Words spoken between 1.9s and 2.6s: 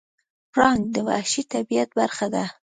برخه ده.